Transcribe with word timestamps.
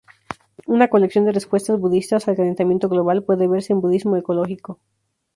Una 0.65 0.87
colección 0.87 1.25
de 1.25 1.31
respuestas 1.31 1.77
budistas 1.79 2.27
al 2.27 2.35
calentamiento 2.35 2.89
global 2.89 3.21
puede 3.23 3.47
verse 3.47 3.71
en 3.71 3.81
budismo 3.81 4.17
ecológico. 4.17 4.79